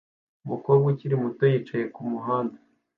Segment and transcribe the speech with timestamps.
[0.45, 2.57] Umukobwa ukiri muto yicaye kumuhanda